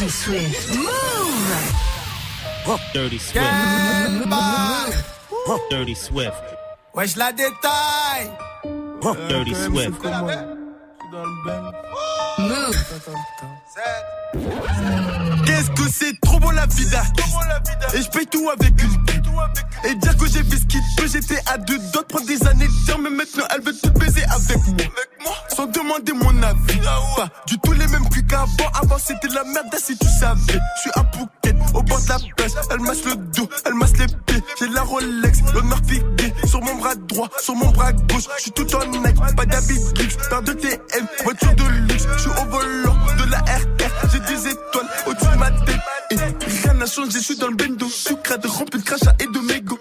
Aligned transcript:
Dirty 0.00 0.12
Swift. 0.12 0.76
Move! 0.76 0.88
Dirty 2.94 3.18
Swift. 3.18 3.44
Dirty 5.68 5.94
Swift. 5.94 6.42
Wesh 6.94 7.16
la 7.16 7.32
détail. 7.32 8.30
Dirty 9.28 9.54
Swift. 9.54 10.02
Move. 12.38 12.74
Qu'est-ce 15.44 15.70
que 15.72 15.90
c'est 15.92 16.18
trop 16.22 16.38
bon 16.38 16.50
la 16.52 16.64
vida 16.64 17.02
Et 17.92 18.00
je 18.00 18.08
paye 18.08 18.26
tout 18.26 18.48
avec 18.48 18.82
une 18.82 19.04
pute 19.04 19.26
Et 19.84 19.94
dire 19.96 20.16
que 20.16 20.26
j'ai 20.28 20.42
fait 20.44 20.56
ce 20.56 20.64
qu'il 20.64 20.80
peut 20.96 21.08
J'étais 21.12 21.42
à 21.44 21.58
deux 21.58 21.78
doigts 21.92 22.00
de 22.00 22.06
prendre 22.06 22.26
des 22.26 22.46
années 22.46 22.66
de 22.66 23.02
Mais 23.02 23.10
maintenant 23.10 23.44
elle 23.54 23.60
veut 23.60 23.76
tout 23.82 23.90
baiser 23.90 24.22
avec 24.24 24.66
moi 24.66 24.76
Sans 25.90 25.98
demander 25.98 26.24
mon 26.24 26.42
avis. 26.42 26.80
Pas 27.16 27.28
du 27.46 27.58
tout 27.58 27.72
les 27.72 27.86
mêmes 27.88 28.08
culs 28.10 28.24
qu'avant 28.26 28.70
Avant 28.80 28.98
c'était 28.98 29.28
la 29.28 29.42
merde 29.44 29.74
si 29.76 29.96
tu 29.98 30.06
savais. 30.20 30.40
Je 30.46 30.80
suis 30.80 30.90
à 30.94 31.04
Phuket 31.12 31.56
au 31.74 31.82
bord 31.82 32.00
de 32.00 32.08
la 32.08 32.18
plage 32.36 32.50
Elle 32.70 32.80
masse 32.80 33.04
le 33.04 33.16
dos, 33.16 33.48
elle 33.64 33.74
masse 33.74 33.96
les 33.98 34.06
pieds. 34.06 34.42
J'ai 34.58 34.68
la 34.68 34.82
Rolex, 34.82 35.38
l'honneur 35.52 35.78
figué 35.86 36.32
Sur 36.46 36.62
mon 36.62 36.76
bras 36.76 36.94
droit, 36.94 37.28
sur 37.40 37.56
mon 37.56 37.70
bras 37.70 37.92
gauche. 37.92 38.28
Je 38.36 38.42
suis 38.42 38.50
tout 38.52 38.66
en 38.76 38.86
nec, 39.00 39.16
pas 39.36 39.46
d'habit 39.46 39.78
luxe 39.98 40.16
Paire 40.28 40.42
de 40.42 40.52
TM, 40.52 41.06
voiture 41.24 41.54
de 41.54 41.64
luxe. 41.64 42.06
Je 42.16 42.20
suis 42.20 42.30
au 42.30 42.44
volant 42.50 42.89
Et 46.10 46.16
rien 46.16 46.74
n'a 46.74 46.86
changé, 46.86 47.12
je 47.12 47.18
suis 47.18 47.36
dans 47.36 47.48
le 47.48 47.56
bendo 47.56 47.88
Sucrade 47.88 48.44
rempli 48.46 48.80
de 48.80 48.84
crachat 48.84 49.14
et 49.20 49.26
de 49.26 49.38
mégots 49.40 49.78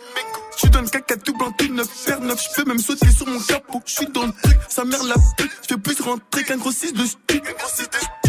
je 0.60 0.66
suis 0.66 0.72
dans 0.72 0.82
le 0.82 0.90
caca 0.90 1.16
tout 1.16 1.32
blanc, 1.38 1.54
tout 1.58 1.74
neuf, 1.74 1.88
faire 1.88 2.20
neuf. 2.20 2.38
Je 2.44 2.62
peux 2.62 2.68
même 2.68 2.80
sauter 2.80 3.10
sur 3.12 3.26
mon 3.26 3.40
capot. 3.40 3.82
Je 3.86 3.94
suis 3.94 4.08
dans 4.08 4.26
le 4.26 4.34
truc, 4.44 4.58
sa 4.68 4.84
mère 4.84 5.02
la 5.06 5.16
pute. 5.38 5.52
Je 5.62 5.74
fais 5.74 5.80
plus 5.80 6.02
rentrer 6.02 6.44
qu'un 6.44 6.58
gros 6.58 6.74
6 6.74 6.92
de 6.92 7.06
stick. 7.06 7.44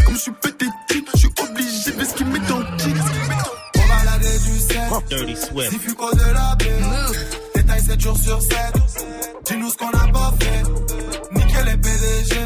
Comme 0.06 0.14
je 0.14 0.20
suis 0.20 0.30
pété 0.40 0.66
je 1.12 1.18
suis 1.18 1.28
obligé 1.42 1.90
de 1.90 2.04
ce 2.04 2.14
qu'il 2.14 2.26
met 2.26 2.38
dans 2.38 2.58
le 2.60 2.76
kick. 2.76 2.94
On 3.74 3.80
va 3.80 4.04
laver 4.04 4.38
du 4.38 4.60
sel. 4.60 4.78
Dirty 5.08 5.36
Swift. 5.36 5.70
Si 5.72 5.88
de 5.88 6.32
la 6.32 6.54
baie. 6.54 7.16
Détail 7.56 7.82
7 7.82 8.00
jours 8.00 8.16
sur 8.16 8.40
7. 8.40 8.52
Dis-nous 9.46 9.70
ce 9.70 9.76
qu'on 9.76 9.90
n'a 9.90 10.06
pas 10.12 10.32
fait. 10.38 10.62
Nickel 11.32 11.64
les 11.64 11.76
PDG. 11.78 12.36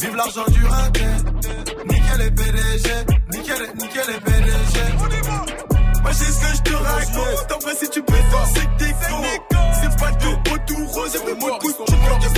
Vive 0.00 0.16
l'argent 0.16 0.46
du 0.48 0.64
racket. 0.64 1.63
Nickel 2.14 2.26
les 2.26 2.30
PDG. 2.30 2.88
Nickel, 3.32 3.74
nickel 3.74 4.04
les 4.06 4.20
PDG. 4.20 4.76
Moi 6.02 6.12
j'ai 6.12 6.24
ce 6.24 6.40
que 6.40 6.56
je 6.56 6.62
te 6.62 6.74
raconte. 6.74 7.52
En 7.52 7.74
si 7.76 7.90
tu 7.90 8.02
peux 8.02 8.14
c'est 8.54 8.60
que 8.60 8.78
t'es. 8.78 8.94
C'est 9.80 9.98
pas 9.98 10.10
de 10.12 10.26
retour 10.50 10.94
rose. 10.94 11.16
Mot 11.40 11.58
de 11.58 12.33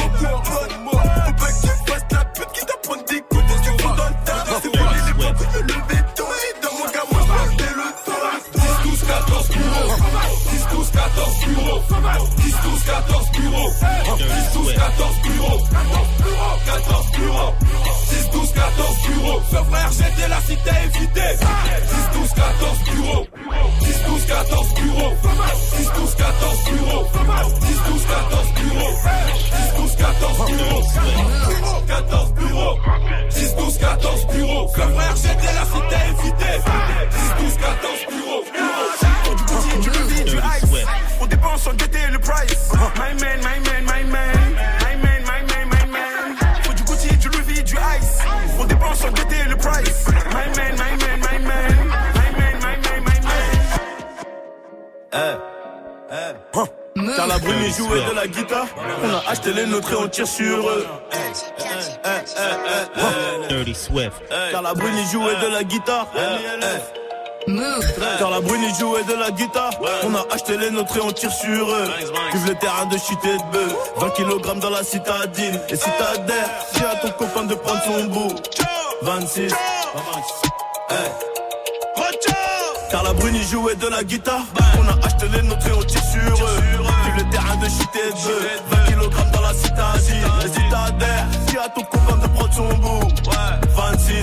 10, 11.89 12.55
12, 12.65 12.85
14 12.85 13.31
bureaux. 13.33 13.71
10, 14.17 14.25
12, 14.55 14.75
14 14.75 15.23
bureaux. 15.23 15.61
14 16.67 17.11
bureaux. 17.13 17.55
10, 18.11 18.31
12, 18.33 18.53
14 18.53 18.97
bureaux. 19.09 19.41
Ce 19.51 19.57
frère, 19.57 19.91
j'étais 19.93 20.29
là 20.29 20.39
si 20.47 20.57
t'as 20.65 20.85
évité. 20.85 21.27
10, 21.39 22.19
12, 22.19 22.33
14 22.35 22.79
bureaux. 22.91 23.27
10, 23.81 24.03
12, 24.07 24.27
14 24.27 24.75
bureaux. 24.75 25.13
10, 25.77 25.93
12, 25.97 26.15
14 26.15 26.65
bureaux. 26.65 27.05
10, 27.61 27.83
12, 27.87 28.07
14 28.07 28.53
bureaux. 28.55 28.95
10, 29.57 29.77
12, 29.77 29.97
14 29.97 30.51
bureaux. 30.51 30.83
14 31.87 32.33
bureaux. 32.35 32.79
10, 33.31 33.55
12, 33.57 33.79
14 33.79 34.27
bureaux. 34.27 34.69
Ce 34.75 34.81
frère, 34.81 35.06
On 59.27 59.29
a 59.29 59.33
acheté 59.33 59.53
les 59.53 59.67
nôtres 59.67 59.93
et 59.93 59.97
on 59.97 60.07
tire 60.09 60.29
sur 60.29 60.69
eux. 60.69 60.87
Dirty 63.49 63.75
Swift. 63.75 64.13
Car 64.53 64.63
la 64.63 64.73
brune 64.73 64.95
jouait 65.11 65.35
de 65.43 65.53
la 65.53 65.65
guitare. 65.65 66.07
Car 68.19 68.31
la 68.31 68.41
brune 68.41 68.75
jouait 68.79 69.03
de 69.03 69.15
la 69.15 69.31
guitare. 69.33 69.73
On 70.05 70.15
a 70.15 70.25
acheté 70.33 70.57
les 70.57 70.71
nôtres 70.71 70.97
et 70.97 71.01
on 71.01 71.11
tire 71.11 71.33
sur 71.33 71.69
eux. 71.71 71.91
Vive 72.33 72.47
le 72.47 72.55
terrain 72.55 72.87
de 72.87 72.97
shit 72.99 73.19
et 73.25 73.37
de 73.37 73.53
bœuf. 73.53 73.75
20 73.97 74.11
kg 74.11 74.61
dans 74.61 74.71
la 74.71 74.85
citadine. 74.85 75.61
Et 75.71 75.77
si 75.77 75.91
t'adhères, 75.99 76.51
dis 76.75 76.85
à 76.85 76.97
ton 76.97 77.11
copain 77.11 77.45
de 77.45 77.55
prendre 77.57 77.83
son 77.83 78.05
bout. 78.05 78.35
26. 79.03 79.53
Hey. 80.89 81.36
Car 82.97 83.03
la 83.03 83.13
brune 83.13 83.37
jouait 83.43 83.75
de 83.75 83.89
la 83.89 84.03
guitare. 84.05 84.47
On 84.79 84.89
a 84.89 85.07
acheté 85.07 85.29
les 85.29 85.43
nôtres 85.43 85.67
et 85.67 85.73
on 85.73 85.83
tire 85.83 86.03
sur 86.03 86.19
eux. 86.23 86.61
Vive 87.05 87.25
le 87.25 87.31
terrain 87.31 87.57
de 87.57 87.67
shit 87.67 87.91
et 87.95 88.09
de 88.09 88.15
bœuf. 88.15 88.63
20 88.71 88.85
kg 88.87 89.33
dans 89.35 89.41
la 89.43 89.53
citadine. 89.53 90.25
Si 90.47 90.71
t'adhères, 90.71 91.27
dis 91.47 91.59
à 91.59 91.69
ton 91.69 91.83
copain 91.83 92.17
de 92.17 92.27
prendre 92.29 92.55
son 92.55 92.69
bout? 92.79 93.07
26. 93.77 94.15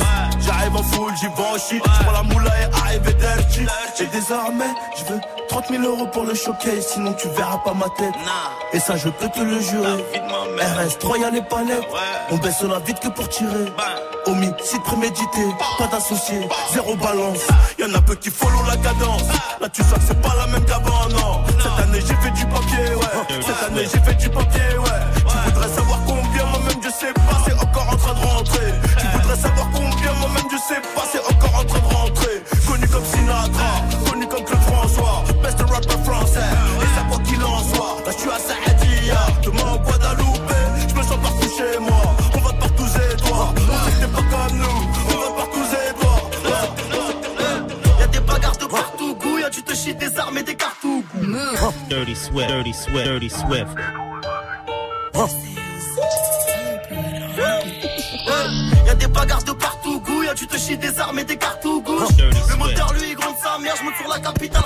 J'arrive 0.43 0.75
en 0.75 0.81
full, 0.81 1.13
j'y 1.19 1.27
vais 1.27 1.49
en 1.53 1.59
shit. 1.59 1.83
J'prends 1.85 2.13
la 2.13 2.23
moula 2.23 2.49
et 2.61 2.75
arrive 2.81 3.07
et 3.09 3.13
dirty. 3.13 3.67
Et 3.99 4.07
désormais, 4.07 4.73
je 4.97 5.13
veux 5.13 5.19
30 5.49 5.65
000 5.69 5.83
euros 5.83 6.07
pour 6.07 6.23
le 6.23 6.33
showcase. 6.33 6.87
Sinon, 6.93 7.13
tu 7.13 7.27
verras 7.27 7.59
pas 7.59 7.75
ma 7.75 7.89
tête. 7.95 8.15
Et 8.73 8.79
ça, 8.79 8.95
je 8.95 9.09
peux 9.09 9.29
te 9.29 9.39
le 9.39 9.59
jurer. 9.61 10.03
RS3, 10.57 11.21
y'a 11.21 11.29
les 11.29 11.43
palettes. 11.43 11.87
On 12.31 12.37
baisse 12.37 12.63
la 12.63 12.79
vite 12.79 12.99
que 12.99 13.09
pour 13.09 13.29
tirer. 13.29 13.71
Homicide 14.25 14.81
prémédité, 14.83 15.45
pas 15.77 15.87
d'associé, 15.87 16.47
zéro 16.71 16.95
balance. 16.95 17.39
Y'en 17.77 17.93
a 17.93 18.01
peu 18.01 18.15
qui 18.15 18.29
follow 18.29 18.63
la 18.67 18.77
cadence. 18.77 19.23
Là, 19.59 19.67
tu 19.69 19.83
sens 19.83 19.95
que 19.95 20.05
c'est 20.07 20.21
pas 20.21 20.33
la 20.37 20.47
même 20.47 20.65
qu'avant, 20.65 21.09
non. 21.09 21.41
Cette 21.61 21.83
année, 21.83 21.99
j'ai 21.99 22.15
fait 22.15 22.31
du 22.31 22.45
papier, 22.45 22.95
ouais. 22.95 23.41
Cette 23.45 23.69
année, 23.69 23.83
j'ai 23.91 23.99
fait 23.99 24.15
du 24.15 24.29
papier, 24.29 24.77
ouais. 24.79 25.23
Tu 25.45 25.51
voudrais 25.51 25.69
savoir 25.69 25.99
combien, 26.05 26.45
moi-même, 26.45 26.81
je 26.83 26.89
sais 26.89 27.13
pas, 27.13 27.37
c'est 27.45 27.53
encore 27.53 27.87
en 27.91 27.97
train 27.97 28.13
de 28.13 28.25
rentrer. 28.25 28.73
Tu 28.97 29.07
voudrais 29.17 29.35
savoir 29.35 29.67
combien, 29.73 30.13
moi-même, 30.13 30.47
je 30.51 30.57
sais 30.57 30.81
pas, 30.95 31.03
c'est 31.11 31.19
encore 31.19 31.59
en 31.59 31.65
train 31.65 31.79
de 31.79 31.93
rentrer. 31.93 32.43
Connu 32.67 32.87
comme 32.87 33.05
Sinatra, 33.05 33.73
Dirty 52.13 52.21
Swift. 52.21 52.47
Dirty 52.47 52.73
Swift. 52.73 53.05
Dirty 53.05 53.29
Swift. 53.29 53.77
Y'a 58.85 58.95
des 58.95 59.07
bagarres 59.07 59.43
de 59.43 59.51
partout, 59.53 59.99
goût. 60.01 60.23
Y'a 60.23 60.35
tu 60.35 60.45
te 60.45 60.57
chies 60.57 60.77
des 60.77 60.99
armes 60.99 61.19
et 61.19 61.23
des 61.23 61.37
cartouches. 61.37 61.83
Dirty 62.15 62.37
Le 62.49 62.55
moteur 62.55 62.93
lui 62.93 63.09
il 63.09 63.15
gronde 63.15 63.35
sa 63.41 63.57
mère, 63.57 63.73
je 63.77 63.83
monte 63.83 63.95
sur 63.95 64.07
la 64.07 64.19
capitale, 64.19 64.62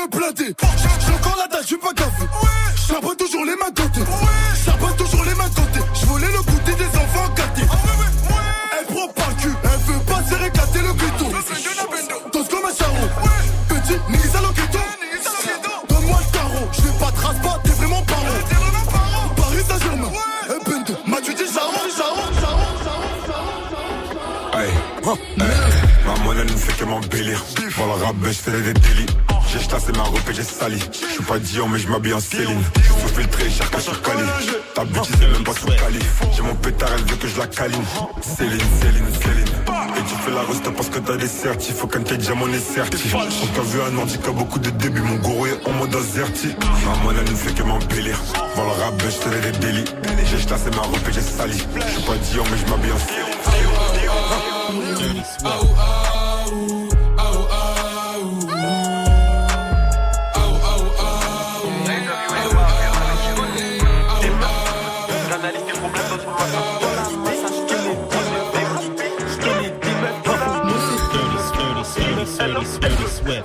j'porte 0.00 0.16
blindé. 0.16 0.54
J'ai 1.00 1.14
encore 1.14 1.36
la 1.36 1.46
dalle, 1.48 1.62
j'suis 1.64 1.76
pas 1.76 1.92
gaffé. 1.92 2.24
J'charbonne 2.76 3.16
toujours 3.16 3.44
les 3.44 3.56
mains 3.56 3.72
côté. 3.74 4.00
J'charbonne 4.54 4.96
toujours 4.96 5.24
les 5.24 5.34
mains 5.34 5.50
côté. 5.54 5.80
J'volais 5.94 6.26
le 6.26 6.42
goûter 6.42 6.74
des 6.74 6.98
enfants 6.98 7.28
gâtés. 7.36 7.66
Elle 8.78 8.86
prend 8.86 9.28
le 9.28 9.42
cul, 9.42 9.54
elle 9.62 9.92
veut 9.92 10.04
pas 10.04 10.22
se 10.28 10.34
réclater 10.34 10.78
le 10.80 10.92
gâteau. 10.92 11.26
Danse 12.32 12.48
comme 12.48 12.64
un 12.64 12.74
charron. 12.74 13.08
Petit, 13.68 13.98
niggas 14.10 14.36
à. 14.36 14.40
Donne-moi 15.88 16.18
le 16.20 16.32
tarot, 16.32 16.68
j'vais 16.72 16.98
pas 16.98 17.12
te 17.12 17.20
rasse 17.20 17.40
pas, 17.42 17.60
t'es 17.64 17.70
vraiment 17.70 18.02
paro. 18.02 18.24
Paris 19.36 19.64
Saint-Germain, 19.68 20.10
un 20.48 20.70
bendo. 20.70 20.94
M'as-tu 21.06 21.34
dit 21.34 21.52
charron, 21.52 21.88
charron, 21.96 22.26
charron, 22.40 22.66
Hey, 24.52 24.68
hey, 24.68 25.48
ma 26.06 26.24
monnaie 26.24 26.44
ne 26.44 26.48
fait 26.48 26.76
que 26.76 26.84
m'embellir. 26.84 27.44
Pour 27.76 27.86
le 27.86 27.92
rap, 27.92 28.16
je 28.22 28.32
fais 28.32 28.50
des 28.50 28.74
délits. 28.74 29.06
J'ai 29.52 29.58
chassé 29.58 29.90
ma 29.96 30.04
robe 30.04 30.20
et 30.30 30.34
j'ai 30.34 30.44
sali. 30.44 30.78
Je 30.92 31.14
suis 31.14 31.24
pas 31.24 31.38
Dion, 31.38 31.68
mais 31.68 31.80
je 31.80 31.88
m'habille 31.88 32.14
en 32.14 32.20
Céline. 32.20 32.62
Je 32.76 32.80
suis 32.80 33.16
filtré, 33.16 33.50
cher 33.50 33.68
qu'à 33.68 33.80
sur 33.80 34.00
Cali. 34.00 34.22
Ta 34.74 34.84
bêtise 34.84 35.16
c'est 35.18 35.26
même 35.26 35.42
pas 35.42 35.52
sous 35.54 35.66
Cali. 35.66 35.98
J'ai 36.36 36.42
mon 36.42 36.54
pétard, 36.54 36.90
elle 36.94 37.04
veut 37.04 37.16
que 37.16 37.26
je 37.26 37.36
la 37.36 37.48
câline. 37.48 37.82
Céline, 38.20 38.60
Céline, 38.80 39.12
Céline. 39.20 39.54
Et 39.96 40.02
tu 40.02 40.14
fais 40.24 40.30
la 40.30 40.42
resta 40.42 40.70
parce 40.70 40.88
que 40.88 41.00
t'as 41.00 41.16
des 41.16 41.26
certis. 41.26 41.72
Faut 41.72 41.88
qu'un 41.88 42.02
tes 42.02 42.20
jamais 42.20 42.44
on 42.44 42.52
est 42.52 42.60
certi. 42.60 43.10
On 43.12 43.46
t'a 43.46 43.62
vu 43.62 43.80
un 43.82 43.98
handicap, 43.98 44.34
beaucoup 44.34 44.60
de 44.60 44.70
débuts. 44.70 45.02
Mon 45.02 45.16
gourou 45.16 45.46
est 45.46 45.66
en 45.66 45.72
mode 45.72 45.96
azerti. 45.96 46.54
Ma 46.86 46.94
monnaie 47.02 47.22
ne 47.22 47.34
fait 47.34 47.52
que 47.52 47.64
m'embellir. 47.64 48.20
Voir 48.54 48.66
le 48.66 48.72
rap, 48.82 49.02
je 49.02 49.18
te 49.18 49.28
des 49.28 49.58
délits. 49.58 49.90
J'ai 50.26 50.38
chassé 50.48 50.70
ma 50.70 50.82
robe 50.82 51.08
et 51.08 51.12
j'ai 51.12 51.20
sali. 51.20 51.58
Je 51.74 51.92
suis 51.92 52.02
pas 52.02 52.16
Dion, 52.30 52.44
mais 52.52 52.58
je 52.58 52.66
m'habille 52.70 52.92
en 52.92 52.98
Céline. 52.98 53.30
Dirty 72.80 73.06
Swift. 73.08 73.44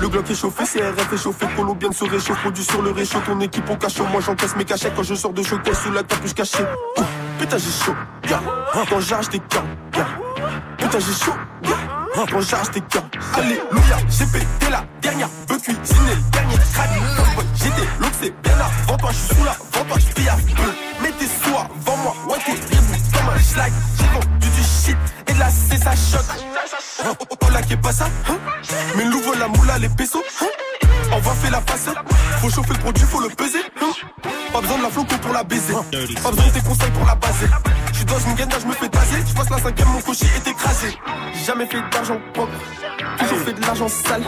Le 0.00 0.08
Glock 0.08 0.30
est 0.30 0.34
chauffé, 0.34 0.64
CRF 0.64 1.12
est 1.12 1.16
chauffé, 1.16 1.46
Polo 1.56 1.74
bien 1.74 1.88
de 1.88 1.94
se 1.94 2.04
réchauffe, 2.04 2.40
produit 2.40 2.64
sur 2.64 2.82
le 2.82 2.90
réchaud, 2.90 3.20
ton 3.26 3.40
équipe 3.40 3.68
au 3.70 3.76
cachot, 3.76 4.04
moi 4.06 4.20
j'encaisse 4.20 4.56
mes 4.56 4.64
cachets 4.64 4.92
quand 4.94 5.02
je 5.02 5.14
sors 5.14 5.32
de 5.32 5.42
choquet 5.42 5.74
sous 5.74 5.92
la 5.92 6.02
capuche 6.02 6.34
cachée. 6.34 6.64
Ouh, 6.98 7.02
Putain 7.38 7.58
j'ai 7.58 7.84
chaud, 7.84 7.94
gars, 8.28 8.42
quand 8.88 9.00
j'arrache 9.00 9.28
des 9.30 9.38
cas, 9.40 9.64
gars. 9.92 10.06
Putain 10.78 10.98
j'ai 10.98 11.24
chaud, 11.24 11.34
gars, 11.62 12.26
quand 12.30 12.40
j'arrache 12.40 12.70
des 12.70 12.80
cas. 12.82 13.04
Alléluia, 13.34 13.96
j'ai 14.08 14.26
pété 14.26 14.70
la 14.70 14.84
dernière, 15.00 15.28
veux 15.48 15.58
cuisiner 15.58 16.14
le 16.14 16.30
dernier 16.30 16.56
pote, 17.34 17.46
j'étais 17.54 17.88
l'autre 18.00 18.16
c'est 18.20 18.42
bien 18.42 18.54
avant 18.54 18.96
toi, 18.96 19.10
je 19.10 19.16
suis 19.16 19.34
sous 19.34 19.44
la, 19.44 19.50
avant 19.52 19.88
toi, 19.88 19.98
je 19.98 20.28
à. 20.28 20.36
Mets 21.02 21.12
tes 21.12 21.26
soirs, 21.26 21.68
vends 21.84 21.96
moi, 21.96 22.14
ouais 22.28 22.38
t'es 22.44 22.52
reboot 22.52 23.12
comme 23.12 23.28
un 23.34 23.38
schlag. 23.38 23.72
J'ai 23.98 24.06
vendu 24.06 24.48
du 24.48 24.62
shit 24.62 24.96
et 25.26 25.32
de 25.32 25.38
la 25.38 25.50
C 25.50 25.76
ça 25.76 25.90
choque. 25.90 26.26
Oh, 27.04 27.14
oh, 27.18 27.36
oh, 27.40 27.50
là 27.52 27.62
qui 27.62 27.72
est 27.72 27.76
pas 27.76 27.92
ça, 27.92 28.06
hein 28.28 28.38
Mais 28.96 29.04
l'ouvre 29.04 29.34
la 29.38 29.48
moula, 29.48 29.78
les 29.78 29.88
pesos, 29.88 30.22
hein 30.40 30.46
On 31.12 31.18
va 31.18 31.32
faire 31.32 31.50
la 31.50 31.60
face, 31.60 31.88
faut 32.40 32.50
chauffer 32.50 32.72
le 32.74 32.78
produit, 32.78 33.04
faut 33.04 33.20
le 33.20 33.28
peser, 33.28 33.60
hein 33.80 33.92
Pas 34.52 34.60
besoin 34.60 34.78
de 34.78 34.82
la 34.82 34.90
floco 34.90 35.14
pour 35.20 35.32
la 35.32 35.42
baiser, 35.44 35.72
pas 35.72 36.30
besoin 36.30 36.46
de 36.46 36.50
tes 36.52 36.60
conseils 36.60 36.90
pour 36.90 37.06
la 37.06 37.14
baser. 37.14 37.46
J'suis 37.92 38.04
dans 38.04 38.18
une 38.18 38.34
gaine, 38.34 38.48
je 38.60 38.66
me 38.66 38.72
fais 38.72 38.88
taser, 38.88 39.22
j'passe 39.26 39.50
la 39.50 39.58
cinquième, 39.58 39.88
mon 39.88 40.00
cocher 40.00 40.26
est 40.36 40.48
écrasé. 40.50 40.98
J'ai 41.34 41.44
jamais 41.44 41.66
fait 41.66 41.82
d'argent 41.90 42.18
propre, 42.32 42.52
toujours 43.18 43.38
fait 43.38 43.52
de 43.52 43.60
l'argent 43.60 43.88
sale. 43.88 44.24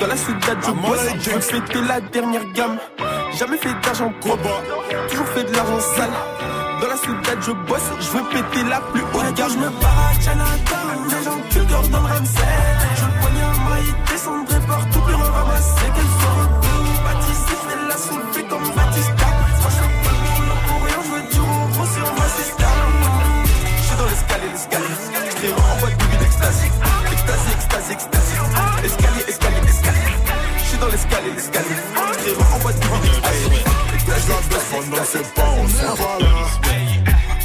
Dans 0.00 0.06
la 0.06 0.16
ciudad, 0.16 0.58
je 0.66 0.70
bosse, 0.70 1.06
je 1.20 1.30
veux 1.30 1.40
fêter 1.40 1.80
la 1.86 2.00
dernière 2.00 2.44
gamme. 2.54 2.78
Jamais 3.38 3.58
fait 3.58 3.74
d'argent 3.82 4.12
propre, 4.20 4.62
toujours 5.10 5.28
fait 5.28 5.44
de 5.44 5.52
l'argent 5.54 5.80
sale. 5.96 6.10
Dans 6.80 6.88
la 6.88 6.96
ciudad, 6.96 7.38
je 7.42 7.52
bosse, 7.52 7.90
je 8.00 8.08
veux 8.08 8.24
péter 8.30 8.62
la 8.68 8.80
plus 8.80 9.02
haute 9.02 9.34
gamme. 9.34 9.50
Je 9.50 9.58
me 9.58 9.68
barre 9.80 10.10
à 10.10 10.20
Chinatown, 10.20 11.08
les 11.10 11.24
gens 11.24 11.40
qui 11.50 11.58
dorment 11.66 11.88
dans 11.88 12.00
le 12.00 12.06
Ramsey. 12.06 12.59
Ses 35.10 35.24
pas, 35.34 35.50
on 35.58 35.68
s'en 35.68 35.94
va 35.94 36.18
là. 36.20 36.34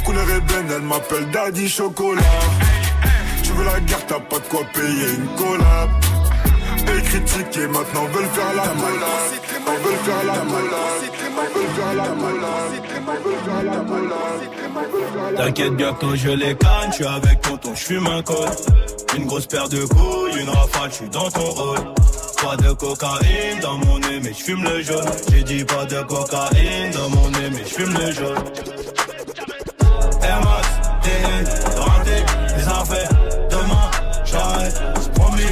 Couleur 0.04 0.30
ébène, 0.30 0.70
elle 0.76 0.82
m'appelle 0.82 1.30
Daddy 1.30 1.68
Chocolat. 1.68 2.22
Tu 3.42 3.50
veux 3.52 3.64
la 3.64 3.80
guerre, 3.80 4.06
t'as 4.06 4.20
pas 4.20 4.38
de 4.38 4.44
quoi 4.44 4.60
payer 4.72 5.08
une 5.18 5.26
collab. 5.36 5.90
Et 6.88 7.02
critiquer, 7.02 7.66
maintenant 7.66 8.04
veulent 8.12 8.28
faire 8.28 8.54
la 8.54 8.68
collab. 8.68 9.30
Ils 9.66 9.82
veulent 9.84 10.04
faire 10.04 10.24
la 10.24 10.38
collab. 10.50 11.00
Ils 11.02 11.34
veulent 11.54 11.74
faire 11.76 11.94
la 11.94 12.08
collab. 12.20 12.70
Ils 12.74 13.02
veulent 13.24 13.42
faire 13.44 13.62
la 13.64 13.78
collab. 13.88 15.36
T'inquiète 15.36 15.76
bientôt 15.76 16.14
je 16.14 16.28
les 16.28 16.54
canne, 16.56 16.90
je 16.90 16.94
suis 16.94 17.06
avec 17.06 17.40
tonton, 17.40 17.74
je 17.74 17.84
fume 17.84 18.06
un 18.06 18.22
col. 18.22 18.48
Une 19.16 19.26
grosse 19.26 19.46
paire 19.46 19.68
de 19.68 19.84
couilles, 19.86 20.40
une 20.40 20.50
rafale, 20.50 20.90
je 20.90 20.96
suis 20.96 21.08
dans 21.08 21.30
ton 21.30 21.50
rôle. 21.50 21.78
Pas 22.42 22.56
de 22.56 22.72
cocaïne 22.72 23.60
dans 23.60 23.78
mon 23.78 23.98
nez, 23.98 24.20
mais 24.22 24.32
je 24.32 24.44
fume 24.44 24.62
le 24.64 24.82
jaune. 24.82 25.04
J'ai 25.30 25.42
dit 25.42 25.64
pas 25.64 25.84
de 25.84 26.00
cocaïne 26.02 26.90
dans 26.92 27.08
mon 27.10 27.28
nez, 27.30 27.50
mais 27.50 27.64
je 27.64 27.74
fume 27.74 27.92
le 27.92 28.12
jaune. 28.12 28.44
Air 30.22 30.40
Max, 30.44 30.68
TN, 31.02 31.44
rentré, 31.80 32.24
les 32.56 32.68
affaires. 32.68 33.08
Demain, 33.50 33.90
j'arrête, 34.24 34.82
c'est 35.00 35.12
promis. 35.12 35.42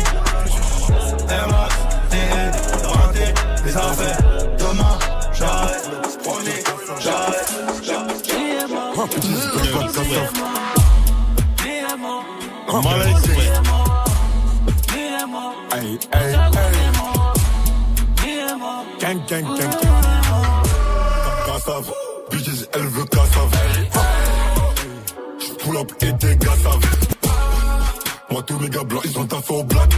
Air 1.30 1.48
Max, 1.48 1.74
TN, 2.10 2.52
rentré, 2.86 3.34
les 3.64 3.76
affaires. 3.76 4.18
Demain, 4.58 4.98
j'arrête, 5.32 5.90
c'est 6.08 6.22
promis. 6.22 6.62
J'arrête, 7.00 7.52
j'arrête. 7.82 8.04
Swift. 12.84 13.13
Hey, 16.12 16.32
hey. 16.32 16.84
Gang, 19.00 19.20
gang, 19.28 19.44
gang, 19.44 19.70
gang. 19.82 20.04
Bitches, 22.30 22.68
elle 22.72 22.86
veut 22.88 23.04
cassave. 23.04 23.50
Pull 25.58 25.76
up 25.76 25.92
et 26.00 26.12
des 26.12 26.36
gars 26.36 26.56
savent. 26.62 26.80
Moi, 28.30 28.42
tous 28.42 28.58
mes 28.58 28.68
gars 28.68 28.84
blancs, 28.84 29.02
ils 29.04 29.18
ont 29.18 29.26
taffé 29.26 29.54
au 29.54 29.64
black. 29.64 29.90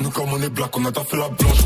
Nous, 0.00 0.10
comme 0.10 0.32
on 0.32 0.42
est 0.42 0.50
black, 0.50 0.76
on 0.76 0.84
a 0.84 0.92
taffé 0.92 1.16
la 1.16 1.28
blanche. 1.28 1.58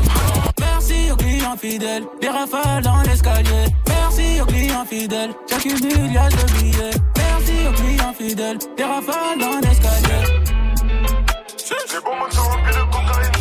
Merci 0.59 1.11
aux 1.11 1.15
clients 1.15 1.57
fidèles, 1.57 2.03
des 2.21 2.29
rafales 2.29 2.83
dans 2.83 3.01
l'escalier. 3.01 3.65
Merci 3.87 4.41
aux 4.41 4.45
clients 4.45 4.85
fidèles, 4.85 5.31
j'accumule 5.49 6.11
y'a 6.11 6.29
de 6.29 6.53
billets. 6.53 6.97
Merci 7.17 7.53
aux 7.67 7.73
clients 7.73 8.13
fidèles, 8.17 8.57
des 8.77 8.83
rafales 8.83 9.39
dans 9.39 9.59
l'escalier. 9.67 10.38
Les 11.91 11.99
bonbons 12.01 12.29
sont 12.29 12.43
remplis 12.43 12.75
de 12.75 12.83
cocaïne. 12.91 13.31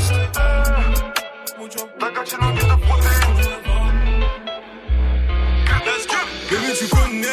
Ta 2.01 2.11
cantine 2.11 2.39
remplie 2.41 2.65
de 2.65 2.77
protéines. 2.87 3.39
Bébé, 6.51 6.73
tu 6.79 6.89
connais. 6.89 7.29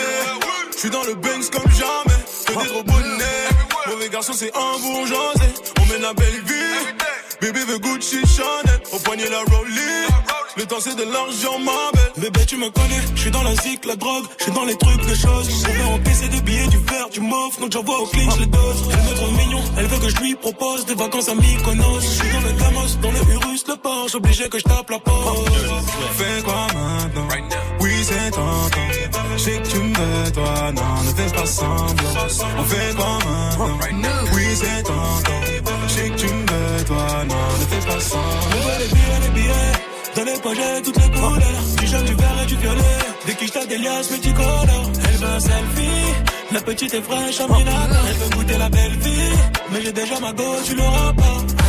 Je 0.74 0.78
suis 0.78 0.90
dans 0.90 1.04
le 1.04 1.14
Banks 1.16 1.50
comme 1.52 1.72
jamais. 1.72 2.20
Que 2.46 2.52
des 2.62 2.68
gros 2.68 2.84
bonnets. 2.84 3.50
Mauvais 3.88 4.10
garçon, 4.10 4.34
c'est 4.34 4.52
un 4.56 4.80
bourgeoisé. 4.82 5.54
On 5.80 5.86
mène 5.86 6.02
la 6.02 6.14
belle 6.14 6.42
vie. 6.46 6.94
Bébé 7.40 7.64
veut 7.64 7.80
Gucci 7.80 8.22
Chanel. 8.28 8.82
Au 8.92 9.00
poignet 9.00 9.30
la 9.30 9.40
Rollie. 9.40 10.08
Le 10.58 10.66
temps, 10.66 10.80
c'est 10.80 10.96
de 10.96 11.04
l'argent, 11.04 11.60
ma 11.60 11.92
belle. 11.94 12.24
Bébé, 12.24 12.46
tu 12.46 12.56
me 12.56 12.70
connais. 12.70 13.02
Je 13.14 13.22
suis 13.22 13.32
dans 13.32 13.44
la 13.44 13.54
zik, 13.56 13.84
la 13.86 13.98
drogue. 13.98 14.24
Je 14.38 14.44
suis 14.44 14.54
dans 14.54 14.64
les 14.64 14.78
trucs, 14.78 15.04
les 15.06 15.16
choses. 15.16 15.66
On 15.68 15.74
veut 15.74 15.96
en 15.96 16.00
PC 16.00 16.30
des 16.30 16.42
billets, 16.42 16.68
du 16.68 16.78
verre, 16.78 17.10
du 17.10 17.20
mauve. 17.20 17.60
Donc 17.60 17.74
j'envoie 17.74 18.00
au 18.00 18.06
clean, 18.06 18.30
je 18.32 18.40
les 18.40 18.46
dose. 18.46 18.90
Elle 18.90 19.04
me 19.04 19.16
trouve 19.16 19.38
mignon. 19.38 19.62
Elle 19.78 19.88
veut 19.88 20.00
que 20.00 20.10
je 20.10 20.18
lui 20.22 20.36
propose 20.36 20.86
des 20.86 20.96
vacances 20.96 21.28
à 21.28 21.36
Mykonos. 21.36 22.00
Je 22.02 22.08
suis 22.08 22.30
dans 22.32 22.40
le 22.40 22.54
Gamos, 22.54 22.96
dans 23.02 23.12
le 23.12 23.34
Urus, 23.34 23.68
le 23.68 23.76
Porsche. 23.76 24.16
Obligé 24.16 24.48
que 24.48 24.58
je 24.58 24.64
tape 24.64 24.90
la 24.90 25.00
pause. 25.00 25.46
Fais 26.16 26.42
quoi 26.44 26.68
maintenant? 26.74 27.28
Oui, 27.82 27.92
c'est 28.04 28.32
tentant. 28.32 28.70
Je 29.36 29.44
sais 29.44 29.58
que 29.62 29.68
tu 29.68 29.78
me 29.78 29.94
veux, 29.94 30.32
toi, 30.32 30.72
non, 30.72 31.04
ne 31.04 31.14
fais 31.16 31.36
pas 31.36 31.46
semblant. 31.46 31.94
On 32.58 32.64
fait 32.64 32.96
quoi 32.96 33.20
maintenant? 33.78 34.32
Oui, 34.34 34.44
c'est 34.56 34.84
tentant. 34.84 35.42
Je 35.88 35.94
sais 35.94 36.10
que 36.10 36.16
tu 36.16 36.28
me 36.28 36.40
veux, 36.40 36.86
toi, 36.86 37.08
non, 37.28 37.36
ne 37.60 37.66
fais 37.66 37.88
pas 37.88 38.00
semblant. 38.00 38.52
Je 38.52 38.56
veux 38.56 38.80
les 38.80 38.88
billets, 38.88 39.20
les 39.22 39.42
billets. 39.42 39.95
Dans 40.16 40.24
les 40.24 40.40
poches, 40.42 40.58
j'ai 40.58 40.82
toutes 40.82 40.98
les 40.98 41.12
couleurs. 41.12 41.62
Du 41.78 41.88
jaune, 41.88 42.06
du 42.06 42.14
vert 42.14 42.38
et 42.42 42.46
du 42.46 42.56
violet. 42.56 42.98
Dès 43.26 43.34
que 43.34 43.46
je 43.46 43.68
des 43.68 43.78
liasses, 43.78 44.08
petit 44.08 44.34
color. 44.34 44.92
Elle 45.08 45.18
veut 45.18 45.28
un 45.28 45.40
selfie. 45.40 46.14
La 46.54 46.62
petite 46.62 46.94
est 46.94 47.02
fraîche, 47.02 47.40
en 47.42 47.48
minata. 47.54 48.00
Elle 48.08 48.16
veut 48.16 48.36
goûter 48.38 48.58
la 48.58 48.70
belle 48.70 48.98
vie. 49.00 49.36
Mais 49.72 49.82
j'ai 49.82 49.92
déjà 49.92 50.20
ma 50.22 50.32
go, 50.32 50.44
tu 50.66 50.76
l'auras 50.76 51.14
pas. 51.14 51.65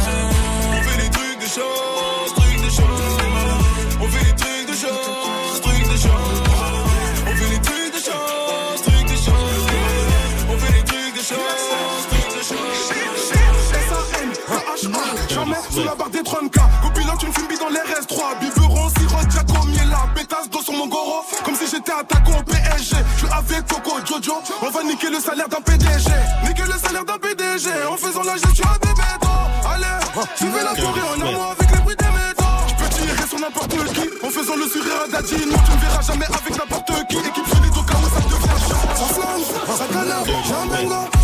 attaquant 22.01 22.41
au 22.41 22.43
PSG. 22.43 22.97
Je 23.15 23.19
suis 23.19 23.33
avec 23.33 23.67
Coco 23.67 23.97
Jojo, 24.05 24.35
on 24.63 24.71
va 24.71 24.83
niquer 24.85 25.11
le 25.11 25.21
salaire 25.21 25.49
d'un 25.49 25.61
PDG. 25.61 26.11
Niquer 26.47 26.65
le 26.65 26.79
salaire 26.79 27.05
d'un 27.05 27.19
PDG 27.19 27.71
en 27.91 27.97
faisant 27.97 28.23
la 28.23 28.37
gestion 28.37 28.69
des 28.83 28.89
bétons. 28.89 29.47
Allez, 29.73 29.85
ah, 29.87 30.21
suivez 30.37 30.63
la 30.63 30.75
souris 30.75 31.01
en 31.01 31.21
amour 31.27 31.55
avec 31.59 31.71
les 31.71 31.81
bruits 31.81 31.97
des 31.97 32.05
métaux. 32.05 32.45
Je 32.69 32.75
peux 32.85 32.91
tirer 32.91 33.29
sur 33.29 33.41
n'importe 33.41 33.71
qui 33.71 34.27
en 34.27 34.31
faisant 34.31 34.57
le 34.57 34.67
sourire 34.69 35.03
à 35.05 35.09
Daddy. 35.09 35.47
Non, 35.47 35.57
tu 35.65 35.73
me 35.73 35.81
verras 35.81 36.03
jamais 36.03 36.27
avec 36.27 36.59
n'importe 36.59 36.93
qui. 37.09 37.17
Équipe 37.17 37.49
solide 37.49 37.77
au 37.77 37.83
cas 37.83 37.97
où 37.97 38.09
ça 38.15 38.21
devient 38.21 38.61
chaud. 38.69 38.77
Ah, 38.89 38.97
ça 38.97 39.15
flamme, 39.15 39.79
ça 39.79 39.85
calame, 39.93 40.25
j'ai 40.45 40.55
un 40.55 41.16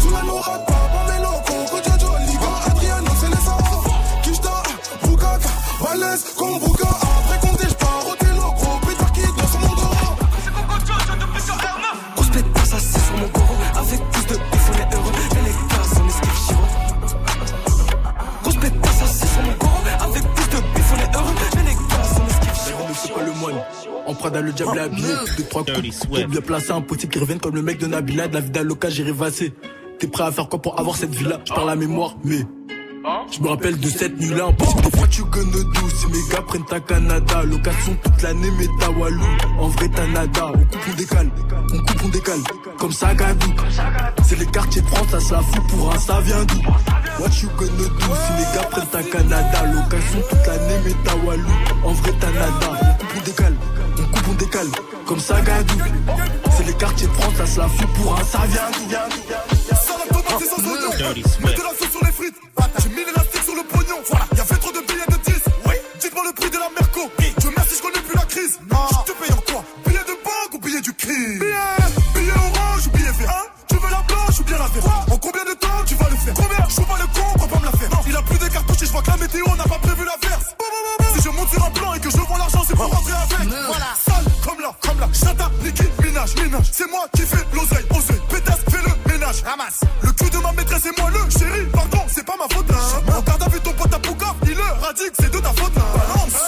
le 24.52 24.56
diable 24.56 24.78
est 24.78 24.80
habillé. 24.80 25.14
Deux, 25.36 25.44
trois 25.44 25.64
coups. 25.64 26.28
Bien 26.28 26.40
placé, 26.40 26.70
impossible 26.72 27.12
qu'ils 27.12 27.22
reviennent 27.22 27.40
comme 27.40 27.54
le 27.54 27.62
mec 27.62 27.78
de 27.78 27.86
Nabila. 27.86 28.28
De 28.28 28.34
la 28.34 28.40
vie 28.40 28.50
d'Aloca, 28.50 28.88
j'ai 28.88 29.02
rêvassé. 29.02 29.52
T'es 29.98 30.06
prêt 30.06 30.24
à 30.24 30.32
faire 30.32 30.48
quoi 30.48 30.60
pour 30.60 30.78
avoir 30.78 30.96
cette 30.96 31.14
vie-là? 31.14 31.40
Je 31.44 31.52
parle 31.52 31.68
la 31.68 31.76
mémoire, 31.76 32.16
mais. 32.24 32.44
Je 33.32 33.42
me 33.42 33.48
rappelle 33.48 33.80
de 33.80 33.88
cette 33.88 34.20
nuit-là, 34.20 34.46
impossible. 34.46 34.82
Des 34.82 34.96
fois, 34.96 35.08
tu 35.08 35.24
gonna 35.24 35.50
do. 35.50 35.88
Si 35.98 36.06
mes 36.06 36.32
gars 36.32 36.42
prennent 36.42 36.64
ta 36.66 36.78
Canada, 36.78 37.42
location 37.42 37.96
toute 38.02 38.22
l'année, 38.22 38.50
mais 38.58 38.68
ta 38.78 38.90
Walou. 38.90 39.26
En 39.58 39.68
vrai, 39.68 39.90
t'as 39.92 40.06
nada. 40.06 40.52
On 40.54 40.58
coupe, 40.58 40.80
on 40.88 40.94
décale. 40.94 41.30
On 41.72 41.78
coupe, 41.78 42.02
on 42.04 42.08
décale. 42.08 42.40
Comme 42.78 42.92
ça, 42.92 43.12
Gadou. 43.14 43.48
C'est 44.24 44.38
les 44.38 44.46
quartiers 44.46 44.82
de 44.82 44.86
France, 44.86 45.08
ça 45.10 45.20
se 45.20 45.32
la 45.32 45.40
fout 45.40 45.66
pour 45.68 45.92
un, 45.92 45.98
ça 45.98 46.20
vient 46.20 46.44
d'où? 46.44 46.60
What 47.18 47.30
you 47.42 47.48
gonna 47.58 47.70
do? 47.76 47.88
Si 47.98 48.32
mes 48.38 48.54
gars 48.54 48.68
prennent 48.70 48.86
ta 48.86 49.02
Canada, 49.02 49.72
location 49.74 50.20
toute 50.30 50.46
l'année, 50.46 50.80
mais 50.84 50.94
ta 51.04 51.16
Walou. 51.16 51.48
En 51.84 51.92
vrai, 51.92 52.12
t'as 52.20 52.30
nada. 52.30 52.70
On 52.70 52.94
coupe, 52.98 53.16
on 53.16 53.24
décale. 53.24 53.56
On 54.28 54.34
décale. 54.34 54.68
Comme 55.06 55.20
ça, 55.20 55.40
Gadou. 55.40 55.74
C'est 56.56 56.64
les 56.64 56.74
quartiers 56.74 57.06
de 57.06 57.12
France, 57.12 57.34
ça 57.36 57.46
se 57.46 57.58
la 57.58 57.68
fout 57.68 57.88
pour 57.94 58.18
un, 58.18 58.24
ça 58.24 58.38
vient 58.46 58.70
d'où 58.72 58.88
Salade 58.90 60.08
tomate, 60.08 60.38
c'est 60.38 60.48
sans 60.48 60.70
oignon. 60.70 60.92
Swift. 60.92 61.40
Mettez 61.40 61.62
la 61.62 61.70
sauce 61.70 61.90
sur 61.90 62.04
les 62.04 62.12
frites. 62.12 62.36
J'ai 62.82 62.88
mis 62.90 63.04
l'élastique 63.04 63.42
sur 63.42 63.54
le 63.54 63.62
pognon. 63.64 63.98
Voilà, 64.08 64.26
y'avait 64.36 64.56
trop 64.56 64.72
de 64.72 64.80
billets 64.86 65.06
de 65.08 65.16
10. 65.24 65.34
Oui, 65.66 65.74
dites-moi 66.00 66.24
le 66.26 66.32
prix 66.32 66.50
de 66.50 66.56
la 66.56 66.68
Merco. 66.78 67.10
Dieu 67.38 67.50
merci, 67.56 67.74
je 67.76 67.82
connais 67.82 68.00
plus 68.00 68.16
la 68.16 68.24
crise. 68.24 68.58
Non, 68.70 68.86
je 68.90 69.12
te 69.12 69.18
paye 69.18 69.32
en 69.32 69.42
quoi? 69.52 69.64
Billet 69.86 70.04
de 70.06 70.16
banque 70.24 70.54
ou 70.54 70.58
billet 70.58 70.80
du 70.80 70.92
crime? 70.94 71.38
Billet, 71.38 71.54
billet 72.14 72.32
orange 72.32 72.86
ou 72.86 72.90
billet 72.90 73.12
vert? 73.18 73.30
Hein? 73.30 73.44
Tu 73.68 73.76
veux 73.76 73.90
la 73.90 74.02
blanche 74.02 74.40
ou 74.40 74.44
bien 74.44 74.58
la 74.58 74.68
verte? 74.68 74.86
En 75.10 75.18
combien 75.18 75.44
de 75.44 75.54
temps 75.54 75.82
tu 75.86 75.94
vas 75.96 76.08
le 76.08 76.16
faire? 76.16 76.34
Combien? 76.34 76.66
Je 76.68 76.76
pas 76.76 76.98
le 76.98 77.06
con, 77.12 77.26
on 77.34 77.38
va 77.38 77.46
pas 77.46 77.58
me 77.58 77.64
la 77.64 77.72
faire. 77.72 77.90
Non, 77.90 77.98
il 78.06 78.16
a 78.16 78.22
plus 78.22 78.38
de 78.38 78.48
cartouches 78.48 78.82
et 78.82 78.86
je 78.86 78.92
vois 78.92 79.02
que 79.02 79.10
la 79.10 79.16
météo 79.16 79.44
n'a 79.56 79.64
pas 79.64 79.78
prévu 79.78 80.04
l'averse. 80.04 80.31
Si 80.31 80.31
C'est 86.72 86.90
moi 86.90 87.06
qui 87.14 87.22
fais 87.22 87.44
l'oseille, 87.52 87.86
oseille. 87.90 88.20
Pétasse, 88.28 88.60
fais 88.68 88.78
le 88.78 89.12
ménage. 89.12 89.42
Ramasse. 89.44 89.80
Le 90.02 90.10
cul 90.12 90.30
de 90.30 90.38
ma 90.38 90.52
maîtresse 90.52 90.86
et 90.86 91.00
moi 91.00 91.10
le 91.10 91.30
chéri. 91.30 91.66
Pardon, 91.72 91.98
c'est 92.08 92.24
pas 92.24 92.34
ma 92.36 92.54
faute. 92.54 92.66
Hein. 92.70 93.12
En 93.16 93.22
garde 93.22 93.42
à 93.42 93.48
vue 93.48 93.60
ton 93.60 93.72
pote 93.72 93.94
à 93.94 93.98
Pouka, 93.98 94.34
il 94.44 94.54
le 94.54 94.84
radique, 94.84 95.12
c'est 95.18 95.30
de 95.30 95.38
ta 95.38 95.50
faute. 95.50 95.72
Hein. 95.76 95.98
Balance. 95.98 96.42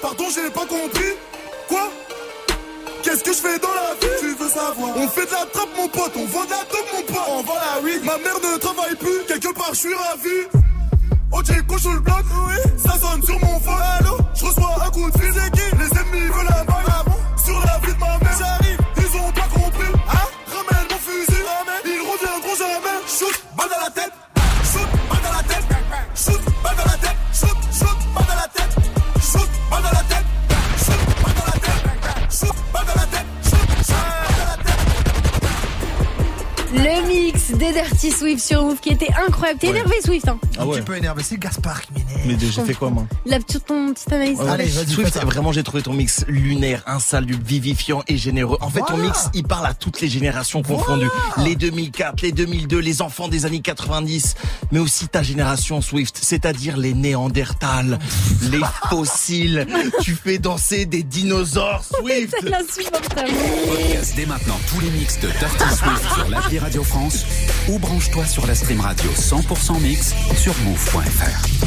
Pardon, 0.00 0.24
j'ai 0.34 0.50
pas 0.50 0.66
compris. 0.66 1.12
Quoi? 1.68 1.88
Qu'est-ce 3.02 3.24
que 3.24 3.32
je 3.32 3.38
fais 3.38 3.58
dans 3.58 3.68
la 3.74 3.94
vie? 4.00 4.14
Tu 4.20 4.34
veux 4.34 4.48
savoir 4.48 4.96
On 4.96 5.08
fait 5.08 5.26
de 5.26 5.32
la 5.32 5.46
trappe 5.52 5.68
mon 5.76 5.88
pote, 5.88 6.12
on 6.16 6.26
vend 6.26 6.44
de 6.44 6.50
la 6.50 6.62
dope 6.70 6.88
mon 6.94 7.02
pote 7.02 7.26
On 7.28 7.42
vend 7.42 7.54
la 7.54 7.82
weed, 7.82 8.04
ma 8.04 8.16
mère 8.18 8.36
ne 8.36 8.58
travaille 8.58 8.94
plus 8.94 9.24
Quelque 9.26 9.52
part 9.54 9.70
je 9.72 9.78
suis 9.78 9.94
ravi 9.94 10.62
OJ 11.32 11.66
coche 11.66 11.80
sur 11.80 11.92
le 11.92 12.00
bloc, 12.00 12.24
oui. 12.48 12.72
ça 12.76 12.92
sonne 12.98 13.22
sur 13.22 13.38
mon 13.40 13.58
phone 13.58 13.82
Allô? 13.98 14.18
Je 14.34 14.44
reçois 14.44 14.84
un 14.86 14.90
coup 14.90 15.10
de 15.10 15.18
fil, 15.18 15.32
c'est 15.34 15.50
qui? 15.50 15.76
Les 15.76 15.98
ennemis 15.98 16.28
veulent 16.28 16.46
la 16.48 16.64
balle 16.64 16.84
ah 16.88 17.11
Sur 17.52 17.60
la 17.66 17.78
vie 17.86 17.92
de 17.94 17.98
ma 18.00 18.06
mère. 18.18 18.36
J'arrive, 18.38 18.78
ils 18.96 19.16
ont 19.20 19.32
pas 19.32 19.48
compris. 19.52 19.92
Hein? 20.08 20.26
Ramène 20.48 20.86
mon 20.90 20.96
fusil, 20.96 21.42
ramène. 21.44 21.84
Ils 21.84 22.00
reviendront 22.00 22.56
jamais. 22.56 22.98
Shoot, 23.06 23.36
balle 23.56 23.68
dans 23.68 23.82
la 23.84 23.90
tête. 23.90 24.12
Shoot, 24.72 24.88
balle 25.10 25.22
dans 25.22 25.32
la 25.36 25.42
tête. 25.42 25.66
Shoot, 26.16 26.42
balle 26.62 26.76
dans 26.76 26.88
la 26.90 26.96
tête. 26.96 27.18
Shoot, 27.32 27.58
shoot, 27.78 27.98
balle 28.14 28.26
dans 28.30 28.38
la 28.40 28.48
tête. 28.48 28.72
Shoot, 29.20 29.50
balle 29.70 29.82
dans 29.82 29.92
la 29.92 30.04
tête. 30.08 30.26
Shoot, 30.78 31.00
balle 31.22 31.34
dans 31.36 31.46
la 31.52 31.56
tête. 31.60 31.84
Shoot, 32.32 32.56
balle 32.72 32.86
dans 32.86 32.96
la 33.00 33.06
tête. 33.12 33.28
Shoot, 33.44 33.68
shoot, 33.84 33.96
balle 34.24 34.36
dans 34.40 34.48
la 34.48 34.56
tête. 34.64 34.80
Le 36.72 37.06
mix 37.06 37.50
des 37.52 37.72
Dirty 37.72 38.10
Swift 38.10 38.44
sur 38.44 38.62
Move 38.64 38.80
qui 38.80 38.90
était 38.94 39.12
incroyable. 39.26 39.58
T'es 39.60 39.68
énervé 39.68 40.00
Swift 40.02 40.26
hein 40.28 40.38
Ah 40.58 40.62
Un 40.62 40.66
ouais. 40.66 40.76
petit 40.78 40.84
peu 40.86 40.96
énervé, 40.96 41.22
c'est 41.22 41.38
Gaspard 41.38 41.82
qui. 41.82 42.01
Mais 42.24 42.36
j'ai 42.38 42.62
fait 42.62 42.74
quoi, 42.74 42.90
moi 42.90 43.06
La 43.26 43.38
petite, 43.38 43.66
ton 43.66 43.92
petite 43.92 44.12
analyse. 44.12 44.40
Allez, 44.40 44.66
vas-y, 44.66 44.86
fais 44.86 44.90
Swift, 44.92 45.24
vraiment, 45.24 45.52
j'ai 45.52 45.62
trouvé 45.62 45.82
ton 45.82 45.92
mix 45.92 46.24
lunaire, 46.28 46.82
insalubre, 46.86 47.42
vivifiant 47.44 48.02
et 48.08 48.16
généreux. 48.16 48.58
En 48.60 48.70
fait, 48.70 48.82
ton 48.86 48.96
mix, 48.96 49.28
il 49.34 49.44
parle 49.44 49.66
à 49.66 49.74
toutes 49.74 50.00
les 50.00 50.08
générations 50.08 50.62
confondues. 50.62 51.08
Les 51.38 51.56
2004, 51.56 52.22
les 52.22 52.32
2002, 52.32 52.78
les 52.78 53.02
enfants 53.02 53.28
des 53.28 53.46
années 53.46 53.60
90, 53.60 54.34
mais 54.70 54.78
aussi 54.78 55.08
ta 55.08 55.22
génération 55.22 55.80
Swift, 55.80 56.18
c'est-à-dire 56.20 56.76
les 56.76 56.94
néandertals, 56.94 57.98
les 58.50 58.60
fossiles. 58.88 59.66
Tu 60.00 60.14
fais 60.14 60.38
danser 60.38 60.86
des 60.86 61.02
dinosaures, 61.02 61.84
Swift. 61.84 62.34
C'est. 62.70 62.90
Podcast 62.90 64.14
dès 64.16 64.26
maintenant 64.26 64.58
tous 64.68 64.80
les 64.80 64.90
mix 64.90 65.18
de 65.20 65.28
Dirty 65.28 65.74
Swift 65.76 66.14
sur 66.14 66.28
l'appli 66.28 66.58
Radio 66.58 66.82
France 66.82 67.24
ou 67.68 67.78
branche-toi 67.78 68.26
sur 68.26 68.46
la 68.46 68.54
stream 68.54 68.80
radio 68.80 69.10
100% 69.10 69.80
mix 69.80 70.14
sur 70.36 70.54
move.fr. 70.64 71.62